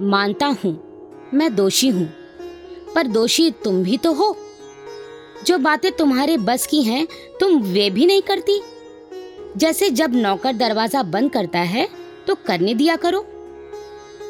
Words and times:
मानता 0.00 0.46
हूँ, 0.64 0.72
मैं 1.34 1.54
दोषी 1.56 1.88
हूँ। 1.88 2.06
पर 2.94 3.06
दोषी 3.06 3.50
तुम 3.64 3.82
भी 3.82 3.96
तो 3.96 4.12
हो। 4.12 4.36
जो 5.46 5.58
बातें 5.58 5.90
तुम्हारे 5.92 6.36
बस 6.36 6.66
की 6.66 6.82
हैं, 6.82 7.06
तुम 7.40 7.62
वे 7.62 7.88
भी 7.90 8.06
नहीं 8.06 8.22
करती। 8.22 8.60
जैसे 9.56 9.90
जब 9.90 10.14
नौकर 10.14 10.52
दरवाज़ा 10.52 11.02
बंद 11.02 11.30
करता 11.30 11.58
है 11.58 11.88
तो 12.26 12.34
करने 12.46 12.74
दिया 12.74 12.96
करो। 12.96 13.24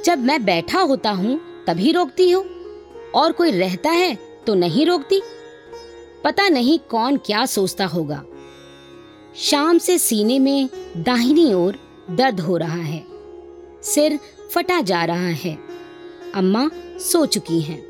जब 0.05 0.19
मैं 0.19 0.45
बैठा 0.45 0.81
होता 0.81 1.11
हूँ, 1.11 1.39
तभी 1.67 1.93
रोकती 1.93 2.31
हो। 2.31 2.45
और 3.15 3.33
कोई 3.33 3.51
रहता 3.51 3.91
है 3.91 4.19
तो 4.47 4.55
नहीं 4.55 4.87
रोकती। 4.87 5.21
पता 6.25 6.49
नहीं 6.49 6.79
कौन 6.79 7.17
क्या 7.17 7.47
सोचता 7.47 7.87
होगा। 7.87 8.23
शाम 9.37 9.79
से 9.79 9.99
सीने 9.99 10.39
में 10.39 10.69
दाहिनी 10.97 11.53
ओर 11.55 11.79
दर्द 12.11 12.41
हो 12.41 12.57
रहा 12.57 12.83
है। 12.83 13.05
सिर 13.83 14.19
फटा 14.51 14.81
जा 14.81 15.05
रहा 15.05 15.29
है। 15.37 15.59
अम्मा 16.35 16.69
सो 17.01 17.27
चुकी 17.27 17.61
हैं। 17.61 17.83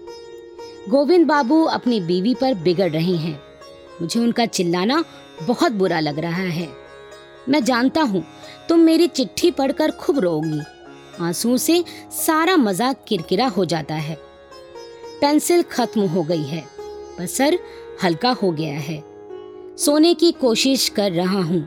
गोविंद 0.88 1.26
बाबू 1.26 1.62
अपनी 1.64 2.00
बीवी 2.00 2.34
पर 2.34 2.54
बिगड़ 2.54 2.90
रहे 2.90 3.16
हैं। 3.16 3.40
मुझे 4.00 4.20
उनका 4.20 4.46
चिल्लाना 4.46 5.04
बहुत 5.42 5.72
बुरा 5.72 6.00
लग 6.00 6.18
रहा 6.18 6.42
है। 6.42 6.68
मैं 7.48 7.62
जानता 7.64 8.02
हूँ 8.02 8.24
तुम 8.68 8.80
मेरी 8.80 9.06
चिट्ठी 9.08 9.50
पढ़कर 9.50 9.90
खूब 9.90 10.18
रोगी 10.18 10.60
आंसुओं 11.20 11.56
से 11.56 11.84
सारा 12.12 12.56
मज़ाक 12.56 13.04
किरकिरा 13.08 13.46
हो 13.46 13.64
जाता 13.64 13.94
है। 13.94 14.18
पेंसिल 15.20 15.62
खत्म 15.62 16.06
हो 16.06 16.22
गई 16.22 16.44
है। 16.44 16.64
पर 17.18 17.26
सर 17.26 17.58
हल्का 18.04 18.30
हो 18.32 18.50
गया 18.50 18.78
है। 18.78 19.02
सोने 19.76 20.14
की 20.14 20.30
कोशिश 20.32 20.88
कर 20.88 21.12
रहा 21.12 21.42
हूँ। 21.42 21.62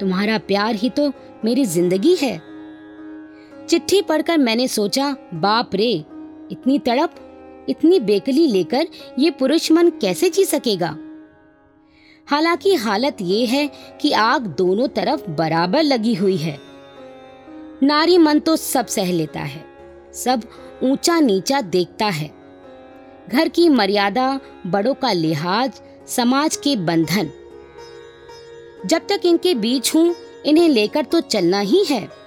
तुम्हारा 0.00 0.38
प्यार 0.38 0.74
ही 0.74 0.90
तो 0.90 1.12
मेरी 1.44 1.64
ज़िंदगी 1.64 2.14
है। 2.14 2.53
चिट्ठी 3.68 4.00
पढ़कर 4.02 4.38
मैंने 4.38 4.66
सोचा, 4.68 5.10
बाप 5.34 5.74
रे, 5.74 5.92
इतनी 6.52 6.78
तड़प, 6.78 7.14
इतनी 7.68 7.98
बेकली 8.00 8.46
लेकर 8.46 8.86
ये 9.18 9.30
पुरुष 9.30 9.70
मन 9.72 9.90
कैसे 9.90 10.30
जी 10.30 10.44
सकेगा? 10.44 10.96
हालाँकि 12.28 12.74
हालत 12.74 13.16
ये 13.20 13.44
है 13.46 13.66
कि 14.00 14.12
आग 14.12 14.46
दोनों 14.58 14.88
तरफ़ 14.88 15.28
बराबर 15.30 15.82
लगी 15.82 16.14
हुई 16.14 16.36
है। 16.36 16.58
नारी 17.82 18.18
मन 18.18 18.38
तो 18.38 18.56
सब 18.56 18.86
सह 18.86 19.12
लेता 19.12 19.40
है, 19.40 19.64
सब 20.14 20.42
ऊँचा 20.82 21.18
नीचा 21.20 21.60
देखता 21.60 22.06
है। 22.06 22.30
घर 23.28 23.48
की 23.48 23.68
मर्यादा, 23.68 24.40
बड़ों 24.66 24.94
का 24.94 25.12
लिहाज, 25.12 25.80
समाज 26.06 26.56
के 26.56 26.76
बंधन। 26.76 27.30
जब 28.86 29.06
तक 29.08 29.20
इनके 29.24 29.54
बीच 29.54 29.94
हूँ, 29.94 30.14
इन्हें 30.46 30.68
लेकर 30.68 31.04
तो 31.04 31.20
चलना 31.20 31.60
ही 31.60 31.84
है। 31.84 32.23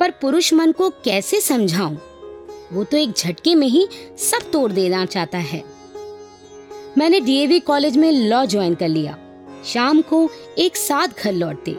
पर 0.00 0.10
पुरुष 0.10 0.52
मन 0.54 0.72
को 0.72 0.90
कैसे 0.90 1.40
समझाऊं? 1.40 1.96
वो 2.72 2.84
तो 2.84 2.96
एक 2.96 3.12
झटके 3.12 3.54
में 3.54 3.66
ही 3.66 3.86
सब 4.18 4.50
तोड़ 4.50 4.72
देना 4.72 5.04
चाहता 5.06 5.38
है। 5.38 5.62
मैंने 6.98 7.20
डीएवी 7.20 7.60
कॉलेज 7.60 7.96
में 7.96 8.12
लॉ 8.12 8.44
ज्वाइन 8.46 8.74
कर 8.74 8.88
लिया। 8.88 9.18
शाम 9.64 10.00
को 10.00 10.30
एक 10.58 10.76
साथ 10.76 11.08
घर 11.24 11.32
लौटते। 11.32 11.76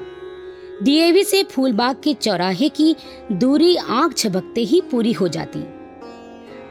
डीएवी 0.84 1.24
से 1.24 1.44
फूलबाग 1.44 1.96
के 2.04 2.14
चौराहे 2.14 2.70
की 2.70 2.96
दूरी 3.32 3.76
आँख 3.76 4.16
झपकते 4.16 4.62
ही 4.62 4.82
पूरी 4.82 5.12
हो 5.12 5.28
जाती। 5.28 5.60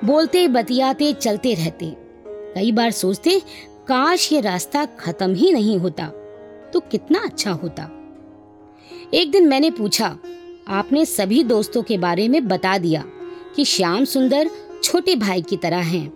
बोलते 0.06 0.48
बतियाते 0.48 1.12
चलते 1.12 1.54
रहते। 1.54 1.94
कई 2.54 2.72
बार 2.72 2.90
सोचते, 2.90 3.40
काश 3.88 4.32
ये 4.32 4.40
रास्ता 4.40 4.84
खत्म 4.84 5.34
ही 5.34 5.52
नहीं 5.52 5.78
होता 5.78 6.06
तो 6.72 6.80
कितना 6.80 7.18
अच्छा 7.24 7.50
होता। 7.50 7.82
एक 9.14 9.30
दिन 9.30 9.48
मैंने 9.48 9.70
पूछा 9.70 10.18
आपने 10.68 11.04
सभी 11.04 11.42
दोस्तों 11.44 11.82
के 11.82 11.98
बारे 11.98 12.28
में 12.28 12.48
बता 12.48 12.78
दिया 12.78 13.04
कि 13.56 13.64
श्याम 13.64 14.04
सुंदर 14.04 14.50
छोटे 14.82 15.14
भाई 15.16 15.42
की 15.42 15.56
तरह 15.56 15.76
हैं। 15.76 16.12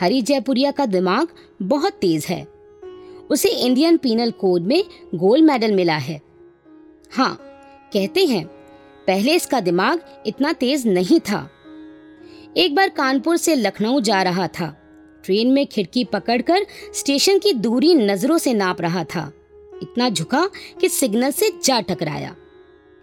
हरी 0.00 0.22
जयपुरिया 0.22 0.70
का 0.70 0.86
दिमाग 0.86 1.28
बहुत 1.62 1.92
तेज 1.92 2.24
है। 2.24 2.42
उसे 3.30 3.48
इंडियन 3.48 3.96
पीनल 3.96 4.30
कोड 4.30 4.62
में 4.62 4.84
गोल्ड 5.14 5.44
मेडल 5.44 5.72
मिला 5.72 5.96
है। 5.96 6.20
हाँ 7.12 7.34
कहते 7.92 8.24
हैं, 8.26 8.46
पहले 9.06 9.34
इसका 9.34 9.60
दिमाग 9.60 10.00
इतना 10.26 10.52
तेज 10.52 10.86
नहीं 10.86 11.20
था। 11.20 11.50
एक 12.56 12.74
बार 12.74 12.88
कानपुर 12.88 13.36
से 13.36 13.54
लखनऊ 13.54 14.00
जा 14.00 14.22
रहा 14.22 14.48
था। 14.48 14.76
ट्रेन 15.24 15.50
में 15.50 15.66
खिड़की 15.66 16.04
पकड़कर 16.04 16.66
स्टेशन 16.94 17.38
की 17.38 17.52
दूरी 17.52 17.94
नज़रों 17.94 18.38
से 18.38 18.54
नाप 18.54 18.80
रहा 18.80 19.04
था। 19.04 19.32
इतना 19.82 20.08
झुका 20.08 20.48
कि 20.80 20.88
सिग्नल 20.88 21.30
से 21.30 21.50
जा 21.64 21.80
टकराया। 21.80 22.36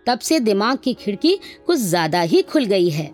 तब 0.08 0.20
से 0.20 0.40
दिमाग 0.40 0.78
की 0.78 0.94
खिड़की 0.94 1.40
कुछ 1.66 1.80
ज़्यादा 1.80 2.22
ही 2.22 2.42
खुल 2.42 2.66
गई 2.66 2.90
है। 2.90 3.12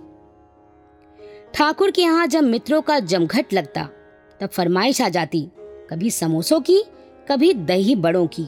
ठाकुर 1.54 1.92
के 1.92 2.02
यहाँ 2.02 2.28
जब 2.28 2.44
मित्रों 2.44 2.82
का 2.82 3.00
जमघट 3.00 3.54
लगता, 3.54 3.84
तब 4.40 4.50
फरमाइश 4.50 5.02
आ 5.02 5.10
जाती, 5.10 5.42
कभी 5.90 6.10
समोसों 6.10 6.60
की, 6.62 6.84
कभी 7.32 7.54
दही 7.54 7.96
बड़ों 7.96 8.28
की। 8.28 8.46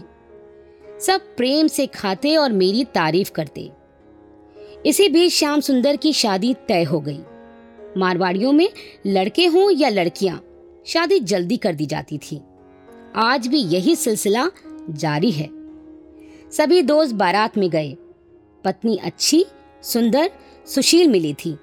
सब 1.01 1.21
प्रेम 1.37 1.67
से 1.67 1.85
खाते 1.87 2.35
और 2.35 2.51
मेरी 2.51 2.83
तारीफ़ 2.85 3.31
करते। 3.31 3.71
इसी 4.85 5.09
बीच 5.09 5.33
श्याम 5.33 5.59
सुंदर 5.59 5.95
की 5.95 6.13
शादी 6.13 6.53
तय 6.67 6.83
हो 6.83 6.99
गई। 6.99 7.19
मारवाड़ियों 7.97 8.51
में 8.51 8.69
लड़के 9.07 9.45
हों 9.45 9.69
या 9.71 9.89
लड़कियाँ, 9.89 10.41
शादी 10.87 11.19
जल्दी 11.19 11.57
कर 11.57 11.75
दी 11.75 11.85
जाती 11.85 12.17
थी। 12.17 12.41
आज 13.15 13.47
भी 13.47 13.57
यही 13.57 13.95
सिलसिला 13.95 14.49
जारी 14.89 15.31
है। 15.31 15.49
सभी 16.51 16.81
दोस्त 16.81 17.13
बारात 17.13 17.57
में 17.57 17.69
गए। 17.69 17.95
पत्नी 18.65 18.97
अच्छी, 18.97 19.45
सुंदर, 19.83 20.29
सुशील 20.67 21.07
मिली 21.07 21.33
थी। 21.35 21.57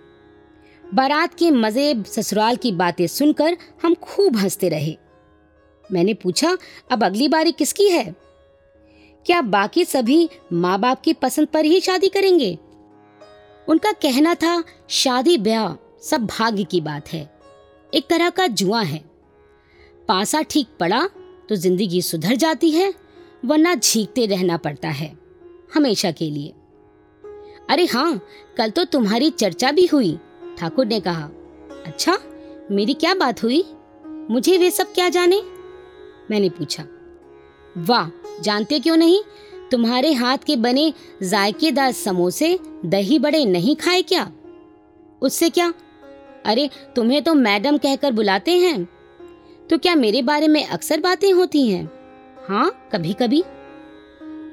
बारात 0.85 1.35
के 1.35 1.51
मज़े 1.51 1.95
ससुराल 2.07 2.57
की 2.57 2.73
बातें 2.73 3.07
सुनकर 3.07 3.57
हम 3.83 3.95
खूब 3.95 4.37
हँसते 4.37 4.69
रहे। 4.69 4.97
मैंने 5.85 6.15
पूछा, 6.15 6.57
अब 6.91 7.05
अगली 7.05 7.29
बारी 7.29 7.53
किसकी 7.53 7.89
है? 7.89 8.05
क्या 9.27 9.41
बाकी 9.43 9.85
सभी 9.85 10.29
माँ 10.53 10.79
बाप 10.81 11.01
की 11.01 11.13
पसंद 11.13 11.49
पर 11.49 11.65
ही 11.65 11.81
शादी 11.81 12.09
करेंगे? 12.09 12.59
उनका 13.69 13.93
कहना 13.93 14.35
था, 14.35 14.63
शादी 14.89 15.37
ब्याह 15.39 15.75
सब 16.03 16.27
भाग्य 16.29 16.65
की 16.65 16.81
बात 16.81 17.13
है। 17.13 17.31
एक 17.93 18.07
तरह 18.11 18.31
का 18.31 18.47
जुआ 18.47 18.83
है। 18.83 18.99
पासा 20.09 20.43
ठीक 20.43 20.69
पड़ा 20.81 21.07
तो 21.49 21.57
ज़िंदगी 21.57 22.03
सुधर 22.03 22.37
जाती 22.37 22.71
है, 22.71 22.93
वरना 23.45 23.75
झीकते 23.75 24.27
रहना 24.27 24.57
पड़ता 24.57 24.89
है, 24.89 25.13
हमेशा 25.75 26.11
के 26.11 26.31
लिए। 26.31 26.53
अरे 27.71 27.85
हाँ 27.85 28.21
कल 28.57 28.71
तो 28.71 28.85
तुम्हारी 28.85 29.31
चर्चा 29.31 29.71
भी 29.73 29.87
हुई, 29.87 30.19
ठाकुर 30.59 30.87
ने 30.87 31.01
कहा। 31.01 31.29
अच्छा 31.87 32.19
मेरी 32.71 32.95
क्या 32.95 33.15
बात 33.15 33.43
हुई? 33.43 33.65
मुझे 34.07 34.59
वे 34.59 34.71
सब 34.71 34.93
क्या 34.93 35.09
जाने? 35.09 35.43
मैंने 36.31 36.49
पूछा। 36.49 36.85
वाह, 37.79 38.09
जानते 38.43 38.81
क्यों 38.81 38.97
नहीं? 38.97 39.23
तुम्हारे 39.71 40.13
हाथ 40.13 40.39
के 40.39 40.57
बने 40.57 40.93
जायकेदार 41.23 41.93
समोसे 41.93 42.59
दही 42.85 43.19
बड़े 43.19 43.45
नहीं 43.45 43.77
खाए 43.77 44.03
क्या? 44.03 44.31
उससे 45.23 45.51
क्या? 45.51 45.75
अरे, 46.47 46.71
तुम्हें 46.97 47.23
तो 47.23 47.35
मैडम 47.35 47.79
कहकर 47.79 48.13
बुलाते 48.13 48.59
हैं। 48.59 48.85
तो 49.71 49.79
क्या 49.79 49.95
मेरे 49.95 50.23
बारे 50.23 50.49
में 50.49 50.67
अक्सर 50.67 51.01
बातें 51.01 51.33
होती 51.33 51.69
हैं? 51.69 51.91
हाँ 52.49 52.89
कभी 52.93 53.13
कभी 53.13 53.41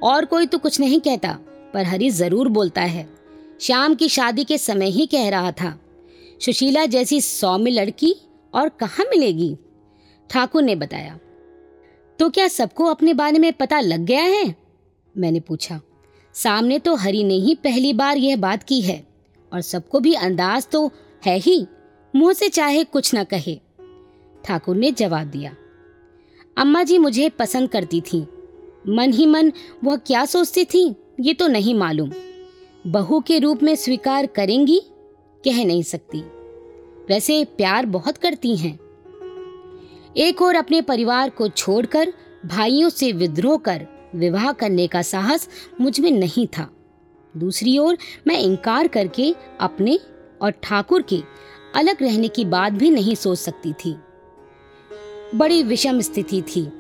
और 0.04 0.26
कोई 0.26 0.46
तो 0.46 0.58
कुछ 0.58 0.80
नहीं 0.80 1.00
कहता। 1.00 1.38
पर 1.74 1.86
हरी 1.86 2.10
ज़रूर 2.10 2.48
बोलता 2.50 2.82
है। 2.82 3.08
शाम 3.62 3.96
की 3.96 4.10
शादी 4.10 4.44
के 4.44 4.58
समय 4.58 4.90
ही 4.90 5.06
कह 5.06 5.30
रहा 5.30 5.52
था, 5.52 5.80
सुशीला 6.42 6.86
जैसी 6.86 7.20
सौम्य 7.22 7.72
लड़की 7.72 8.16
और 8.54 8.70
कहाँ 8.70 9.06
मिलेगी? 9.06 9.58
ठाकुर 10.30 10.64
ने 10.64 10.76
बताया 10.76 11.20
तो 12.20 12.30
क्या 12.30 12.48
सबको 12.48 12.86
अपने 12.86 13.14
बारे 13.14 13.40
में 13.40 13.52
पता 13.54 13.80
लग 13.80 14.06
गया 14.06 14.24
है? 14.24 14.56
मैंने 15.16 15.40
पूछा, 15.40 15.80
सामने 16.36 16.80
तो 16.80 16.96
हरी 16.96 17.24
ने 17.24 17.34
ही 17.36 17.56
पहली 17.56 17.94
बार 17.94 18.18
यह 18.18 18.38
बात 18.38 18.64
की 18.64 18.80
है 18.82 19.04
और 19.52 19.62
सबको 19.62 20.00
भी 20.00 20.14
अंदाज 20.14 20.68
तो 20.68 20.86
है 21.24 21.38
ही, 21.38 21.66
मुँह 22.14 22.34
से 22.34 22.50
चाहे 22.50 22.84
कुछ 22.84 23.14
न 23.16 23.24
कहे। 23.24 23.56
ठाकुर 24.44 24.76
ने 24.76 24.92
जवाब 24.92 25.28
दिया, 25.28 25.56
अम्मा 26.58 26.84
जी 26.84 26.98
मुझे 26.98 27.30
पसंद 27.30 27.70
करती 27.70 28.02
थी, 28.04 28.20
मन 28.88 29.14
ही 29.14 29.26
मन 29.26 29.52
वह 29.84 29.96
क्या 29.98 30.26
सोचती 30.26 30.66
थी? 30.66 30.90
ये 31.20 31.34
तो 31.34 31.48
नहीं 31.48 31.76
मालूम। 31.76 32.12
बहू 32.88 33.20
के 33.20 33.40
रूप 33.40 33.64
में 33.64 33.76
स्वीकार 33.76 34.26
करेंगी, 34.26 34.82
कह 35.46 35.66
नहीं 35.66 35.84
सकती। 35.84 36.20
वैसे 37.10 37.46
प्यार 37.46 37.86
बहुत 37.86 38.18
करती 38.18 38.56
हैं। 38.56 38.80
एक 40.18 40.42
और 40.42 40.56
अपने 40.56 40.82
परिवार 40.82 41.30
को 41.30 41.48
छोड़कर, 41.48 42.14
भाइयों 42.46 42.90
से 42.90 43.12
विद्रोह 43.12 43.58
कर, 43.58 43.88
विवाह 44.16 44.52
करने 44.52 44.88
का 44.88 45.02
साहस 45.02 45.50
मुझमें 45.82 46.12
नहीं 46.12 46.48
था। 46.48 46.72
दूसरी 47.38 47.78
ओर, 47.78 47.98
मैं 48.28 48.40
इनकार 48.40 48.88
करके 48.88 49.36
अपने 49.60 50.00
और 50.42 50.52
ठाकुर 50.52 51.02
के 51.02 51.22
अलग 51.76 51.98
रहने 52.02 52.28
की 52.28 52.46
बात 52.46 52.74
भी 52.74 52.90
नहीं 52.90 53.16
सोच 53.16 53.38
सकती 53.38 53.74
थी। 53.74 53.96
बड़ी 55.36 55.64
विषम 55.64 56.02
स्थिति 56.02 56.42
थी। 56.42 56.79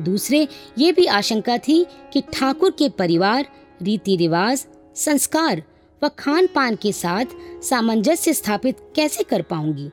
दूसरे, 0.00 0.48
ये 0.78 0.92
भी 0.92 1.06
आशंका 1.06 1.58
थी 1.58 1.86
कि 2.12 2.22
ठाकुर 2.32 2.70
के 2.70 2.88
परिवार, 2.88 3.46
रीति 3.82 4.16
रिवाज, 4.16 4.66
संस्कार 4.96 5.62
व 6.04 6.08
खान 6.08 6.46
पान 6.46 6.76
के 6.76 6.92
साथ 6.92 7.24
सामंजस्य 7.62 8.32
स्थापित 8.32 8.76
कैसे 8.96 9.24
कर 9.24 9.42
पाऊँगी? 9.42 9.90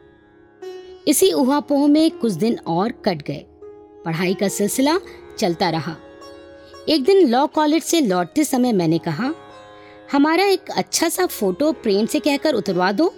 इसी 1.07 1.31
उहापोह 1.31 1.87
में 1.87 2.11
कुछ 2.11 2.33
दिन 2.33 2.59
और 2.67 2.91
कट 2.91 3.21
गए। 3.21 3.45
पढ़ाई 4.05 4.33
का 4.33 4.47
सिलसिला 4.47 4.99
चलता 5.37 5.69
रहा। 5.69 5.95
एक 6.89 7.03
दिन 7.03 7.27
लॉ 7.27 7.47
कॉलेज 7.47 7.83
से 7.83 8.01
लौटते 8.01 8.43
समय 8.43 8.71
मैंने 8.71 8.97
कहा, 8.97 9.33
हमारा 10.11 10.43
एक 10.43 10.71
अच्छा 10.71 11.09
सा 11.09 11.25
फ़ोटो 11.25 11.71
प्रेम 11.71 12.05
से 12.05 12.19
कहकर 12.19 12.53
उतरवा 12.53 12.91
दो। 12.91 13.13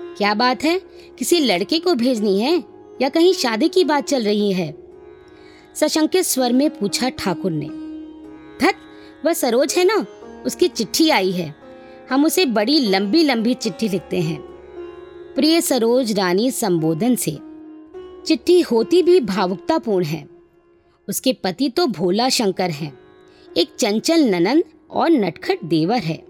क्या 0.00 0.34
बात 0.34 0.64
है? 0.64 0.80
किसी 1.18 1.40
लड़के 1.40 1.78
को 1.78 1.94
भेजनी 1.94 2.40
है 2.40 2.64
या 3.02 3.08
कहीं 3.08 3.32
शादी 3.32 3.68
की 3.68 3.84
बात 3.84 4.04
चल 4.04 4.24
रही 4.24 4.52
है? 4.52 4.89
सशंकित 5.74 6.24
स्वर 6.24 6.52
में 6.52 6.68
पूछा 6.70 7.08
ठाकुर 7.08 7.50
ने, 7.50 7.66
धत, 8.60 8.74
वह 9.26 9.32
सरोज 9.32 9.74
है 9.78 9.84
ना? 9.84 10.04
उसकी 10.46 10.68
चिट्ठी 10.68 11.08
आई 11.10 11.30
है। 11.30 11.54
हम 12.10 12.24
उसे 12.24 12.44
बड़ी 12.46 12.78
लंबी 12.80 13.22
लंबी 13.22 13.54
चिट्ठी 13.54 13.88
लिखते 13.88 14.20
हैं। 14.20 14.40
प्रिय 15.34 15.60
सरोज 15.60 16.12
रानी 16.12 16.50
संबोधन 16.50 17.14
से, 17.14 17.38
चिट्ठी 18.26 18.60
होती 18.60 19.02
भी 19.02 19.20
भावुकतापूर्ण 19.20 20.04
है। 20.04 20.28
उसके 21.08 21.32
पति 21.32 21.68
तो 21.68 21.86
भोला 21.86 22.28
शंकर 22.28 22.70
हैं। 22.70 22.98
एक 23.56 23.74
चंचल 23.78 24.24
ननन 24.24 24.62
और 24.90 25.10
नटखट 25.10 25.64
देवर 25.64 25.98
है। 25.98 26.22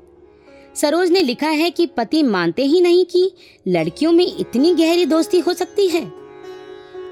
सरोज 0.74 1.10
ने 1.10 1.20
लिखा 1.20 1.48
है 1.48 1.70
कि 1.70 1.86
पति 1.86 2.22
मानते 2.22 2.64
ही 2.64 2.80
नहीं 2.80 3.04
कि 3.04 3.30
लड़कियों 3.68 4.12
में 4.12 4.26
इतनी 4.38 4.74
गहरी 4.74 5.06
दोस्ती 5.06 5.38
हो 5.38 5.52
सकती 5.52 5.88
है। 5.88 6.04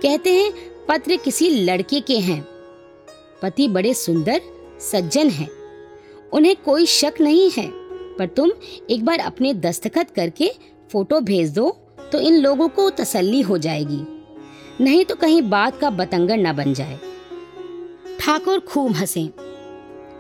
कहते 0.03 0.33
हैं 0.33 0.53
पत्र 0.89 1.17
किसी 1.17 1.49
लड़के 1.51 2.01
के 2.01 2.19
हैं। 2.19 2.43
पति 3.43 3.67
बड़े 3.69 3.93
सुंदर, 3.95 4.41
सज्जन 4.83 5.29
हैं। 5.31 5.49
उन्हें 6.33 6.55
कोई 6.57 6.87
शक 6.87 7.21
नहीं 7.21 7.51
है, 7.51 7.67
पर 8.19 8.27
तुम 8.27 8.51
एक 8.91 9.05
बार 9.05 9.19
अपने 9.21 9.53
दस्तखत 9.57 10.11
करके 10.11 10.51
फ़ोटो 10.91 11.21
भेज 11.23 11.51
दो 11.51 11.69
तो 12.13 12.21
इन 12.21 12.37
लोगों 12.37 12.69
को 12.69 12.89
तसल्ली 12.91 13.41
हो 13.41 13.59
जाएगी। 13.59 14.01
नहीं 14.81 15.05
तो 15.05 15.15
कहीं 15.15 15.43
बात 15.43 15.79
का 15.81 15.91
बतंगड़ 15.91 16.39
न 16.39 16.53
बन 16.53 16.73
जाए। 16.75 16.99
ठाकुर 18.21 18.61
खूब 18.61 18.93
हंसे। 18.93 19.27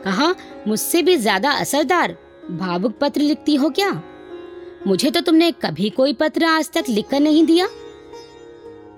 कहा, 0.04 0.34
मुझसे 0.66 1.02
भी 1.02 1.16
ज़्यादा 1.16 1.50
असरदार, 1.52 2.16
भावुक 2.50 2.98
पत्र 3.00 3.20
लिखती 3.20 3.54
हो 3.54 3.70
क्या? 3.70 3.90
मुझे 4.86 5.10
तो 5.10 5.20
तुमने 5.20 5.50
कभी 5.62 5.90
कोई 5.90 6.12
पत्र 6.12 6.44
आज 6.44 6.70
तक 6.72 6.88
लिखकर 6.88 7.20
नहीं 7.20 7.44
दिया? 7.46 7.68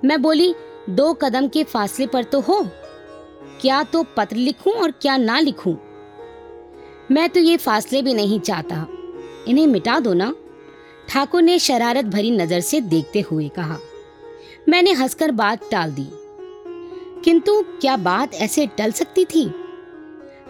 मैं 0.05 0.21
बोली 0.23 0.53
दो 0.91 1.13
कदम 1.15 1.49
के 1.49 1.65
फासले 1.65 2.07
पर 2.07 2.25
तो 2.25 2.41
हो। 2.41 2.63
क्या 3.61 3.83
तो 3.83 4.03
पत्र 4.17 4.37
लिखूं 4.37 4.73
और 4.73 4.91
क्या 4.91 5.17
ना 5.17 5.39
लिखूं? 5.41 5.75
मैं 7.11 7.29
तो 7.29 7.41
ये 7.41 7.57
फासले 7.57 8.03
भी 8.03 8.15
नहीं 8.15 8.41
चाहता। 8.41 8.87
इन्हें 9.49 9.67
मिटा 9.67 9.99
दो 10.01 10.15
ना। 10.15 10.35
ठाकुर 11.09 11.43
ने 11.43 11.59
शरारत 11.59 12.05
भरी 12.05 12.31
नज़र 12.31 12.61
से 12.61 12.81
देखते 12.81 13.21
हुए 13.21 13.49
कहा। 13.49 13.79
मैंने 14.69 14.93
हंसकर 14.93 15.31
बात 15.31 15.69
टाल 15.71 15.93
दी। 15.93 16.07
किंतु 17.25 17.61
क्या 17.81 17.97
बात 17.97 18.35
ऐसे 18.35 18.67
टल 18.67 18.93
सकती 18.93 19.25
थी? 19.25 19.45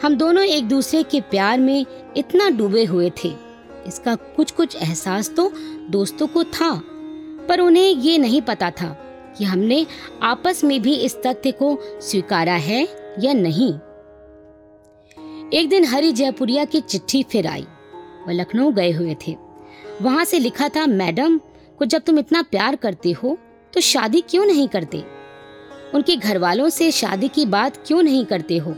हम 0.03 0.15
दोनों 0.15 0.45
एक 0.45 0.69
दूसरे 0.69 1.03
के 1.03 1.21
प्यार 1.21 1.59
में 1.59 1.87
इतना 2.17 2.49
डूबे 2.51 2.85
हुए 2.85 3.11
थे। 3.25 3.33
इसका 3.87 4.15
कुछ 4.15 4.51
कुछ 4.51 4.77
एहसास 4.77 5.31
तो 5.31 5.51
दोस्तों 5.91 6.27
को 6.27 6.45
था, 6.45 6.73
पर 7.49 7.61
उन्हें 7.61 7.85
ये 7.85 8.19
नहीं 8.19 8.43
पता 8.43 8.71
था। 8.71 8.97
कि 9.41 9.47
हमने 9.47 9.87
आपस 10.23 10.65
में 10.65 10.83
भी 10.83 10.95
इस 10.95 11.17
तथ्य 11.17 11.53
को 11.53 11.79
स्वीकारा 12.01 12.53
है 12.53 12.89
या 13.21 13.33
नहीं। 13.33 13.73
एक 15.51 15.69
दिन 15.69 15.85
हरि 15.85 16.13
जयपुरिया 16.13 16.65
की 16.65 16.81
चिट्ठी 16.81 17.23
फिर 17.23 17.47
आई। 17.47 17.67
वह 18.27 18.33
लखनऊ 18.33 18.73
गए 18.73 18.91
हुए 18.93 19.17
थे। 19.29 19.37
वहाँ 20.03 20.25
से 20.25 20.39
लिखा 20.39 20.69
था, 20.69 20.87
मैडम, 20.87 21.39
को 21.79 21.85
जब 21.85 22.03
तुम 22.03 22.19
इतना 22.19 22.43
प्यार 22.43 22.77
करते 22.77 23.13
हो 23.13 23.39
तो 23.75 23.81
शादी 23.81 24.21
क्यों 24.21 24.47
नहीं 24.47 24.69
करते? 24.69 25.05
उनके 25.95 26.17
घर 26.17 26.39
वालों 26.39 26.69
से 26.69 26.91
शादी 26.91 27.29
की 27.29 27.47
बात 27.47 27.85
क्यों 27.87 28.03
नहीं 28.03 28.25
करते 28.25 28.59
हो? 28.59 28.75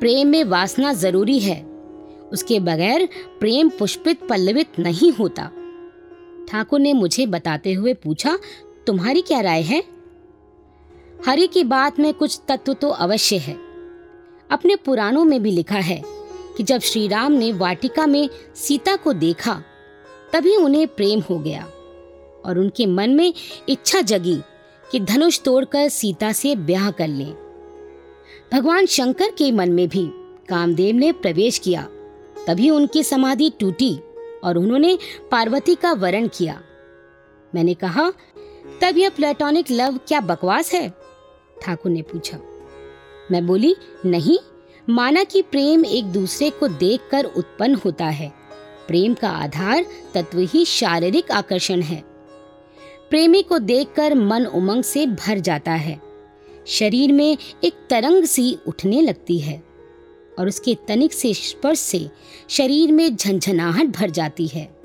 प्रेम 0.00 0.28
में 0.28 0.44
वासना 0.44 0.92
ज़रूरी 0.92 1.38
है। 1.38 1.62
उसके 2.32 2.60
बगैर 2.60 3.08
प्रेम 3.40 3.68
पुष्पित 3.68 4.28
पल्लवित 4.28 4.78
नहीं 4.78 5.12
होता। 5.12 5.50
ठाकुर 6.48 6.80
ने 6.80 6.92
मुझे 6.92 7.26
बताते 7.26 7.72
हुए 7.72 7.94
पूछा 7.94 8.38
तुम्हारी 8.86 9.20
क्या 9.20 9.40
राय 9.40 9.62
है? 9.62 9.82
हरि 11.26 11.46
की 11.46 11.64
बात 11.64 11.98
में 12.00 12.14
कुछ 12.14 12.40
तत्व 12.48 12.72
तो 12.72 12.88
अवश्य 12.88 13.36
है। 13.36 13.54
अपने 14.50 14.76
पुराणों 14.76 15.24
में 15.24 15.42
भी 15.42 15.50
लिखा 15.50 15.78
है 15.78 16.02
कि 16.56 16.62
जब 16.62 16.80
श्री 16.80 17.08
राम 17.08 17.32
ने 17.32 17.52
वाटिका 17.52 18.06
में 18.06 18.28
सीता 18.54 18.96
को 18.96 19.12
देखा, 19.12 19.62
तभी 20.32 20.56
उन्हें 20.56 20.86
प्रेम 20.88 21.20
हो 21.20 21.38
गया 21.38 21.64
और 22.44 22.58
उनके 22.58 22.86
मन 22.86 23.10
में 23.10 23.34
इच्छा 23.68 24.00
जगी 24.00 24.38
कि 24.92 25.00
धनुष 25.00 25.40
तोड़कर 25.40 25.88
सीता 25.88 26.32
से 26.32 26.54
ब्याह 26.56 26.90
कर 26.90 27.08
लें। 27.08 27.32
भगवान 28.52 28.86
शंकर 28.86 29.30
के 29.30 29.52
मन 29.52 29.72
में 29.72 29.88
भी 29.88 30.08
कामदेव 30.48 30.94
ने 30.96 31.12
प्रवेश 31.12 31.58
किया, 31.58 31.88
तभी 32.46 32.70
उनकी 32.70 33.02
समाधि 33.02 33.52
टूटी 33.60 33.94
और 34.44 34.58
उन्होंने 34.58 34.98
पार्वती 35.30 35.74
का 35.74 35.92
वरण 35.92 36.28
किया। 36.28 36.62
मैंने 37.54 37.74
कहा 37.74 38.12
तब 38.82 38.98
यह 38.98 39.08
प्लेटोनिक 39.08 39.70
लव 39.70 40.00
क्या 40.08 40.20
बकवास 40.20 40.74
है? 40.74 40.92
ठाकुर 41.62 41.92
ने 41.92 42.02
पूछा। 42.02 42.38
मैं 43.30 43.46
बोली, 43.46 43.76
नहीं, 44.06 44.38
माना 44.90 45.24
कि 45.24 45.42
प्रेम 45.42 45.84
एक 45.84 46.04
दूसरे 46.04 46.50
को 46.50 46.68
देखकर 46.68 47.24
उत्पन्न 47.24 47.74
होता 47.74 48.04
है। 48.04 48.32
प्रेम 48.88 49.14
का 49.14 49.30
आधार 49.30 49.86
तत्व 50.14 50.38
ही 50.38 50.64
शारीरिक 50.64 51.30
आकर्षण 51.30 51.80
है। 51.80 52.04
प्रेमी 53.10 53.42
को 53.42 53.58
देखकर 53.58 54.14
मन 54.14 54.46
उमंग 54.46 54.82
से 54.82 55.06
भर 55.06 55.38
जाता 55.38 55.72
है। 55.72 56.00
शरीर 56.66 57.12
में 57.12 57.38
एक 57.64 57.74
तरंग 57.90 58.24
सी 58.24 58.58
उठने 58.66 59.00
लगती 59.00 59.38
है 59.38 59.62
और 60.38 60.48
उसके 60.48 60.76
तनिक 60.88 61.12
से 61.12 61.34
स्पर्श 61.34 61.78
से 61.78 62.10
शरीर 62.48 62.92
में 62.92 63.16
झंझनाहट 63.16 63.86
भर 63.86 64.10
जाती 64.10 64.46
है। 64.46 64.75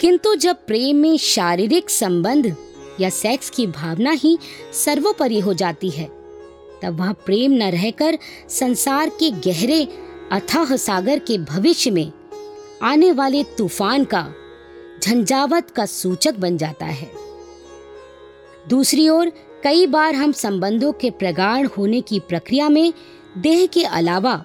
किंतु 0.00 0.34
जब 0.34 0.56
प्रेम 0.66 0.96
में 0.96 1.16
शारीरिक 1.16 1.90
संबंध 1.90 2.56
या 3.00 3.08
सेक्स 3.10 3.50
की 3.50 3.66
भावना 3.66 4.10
ही 4.10 4.38
सर्वोपरि 4.72 5.40
हो 5.40 5.54
जाती 5.54 5.90
है, 5.90 6.06
तब 6.82 7.00
वह 7.00 7.12
प्रेम 7.12 7.52
न 7.52 7.62
रहकर 7.62 8.18
संसार 8.48 9.08
के 9.08 9.30
गहरे 9.30 9.88
अथाह 10.32 10.76
सागर 10.76 11.18
के 11.18 11.38
भविष्य 11.38 11.90
में 11.90 12.12
आने 12.82 13.12
वाले 13.12 13.44
तूफ़ान 13.44 14.04
का, 14.04 14.34
झंझावत 15.02 15.70
का 15.70 15.86
सूचक 15.86 16.34
बन 16.34 16.56
जाता 16.56 16.86
है। 16.86 17.10
दूसरी 18.68 19.08
ओर, 19.08 19.32
कई 19.64 19.86
बार 19.86 20.14
हम 20.14 20.32
संबंधों 20.32 20.92
के 20.92 21.10
प्रगाढ़ 21.10 21.66
होने 21.66 22.00
की 22.00 22.20
प्रक्रिया 22.20 22.68
में 22.68 22.92
देह 23.38 23.66
के 23.66 23.84
अलावा 23.84 24.44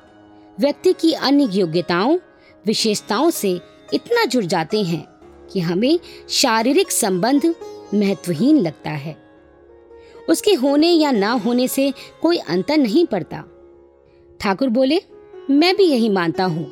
व्यक्ति 0.60 0.94
की 0.94 1.14
अन्य 1.14 1.50
योग्यताओं, 1.52 2.18
विशेषताओं 2.66 3.30
से 3.30 3.60
इतना 3.94 4.26
जुड़ 4.26 4.46
जाते 4.46 4.84
हैं 4.84 5.15
कि 5.52 5.60
हमें 5.60 6.00
शारीरिक 6.30 6.92
संबंध 6.92 7.56
महत्वहीन 7.94 8.58
लगता 8.58 8.90
है। 8.90 9.18
उसके 10.30 10.54
होने 10.54 10.92
या 10.92 11.12
ना 11.12 11.32
होने 11.32 11.68
से 11.68 11.94
कोई 12.22 12.38
अंतर 12.38 12.78
नहीं 12.78 13.06
पड़ता। 13.06 13.44
ठाकुर 14.40 14.70
बोले, 14.70 15.00
मैं 15.50 15.76
भी 15.76 15.84
यही 15.84 16.10
मानता 16.10 16.44
हूँ। 16.44 16.72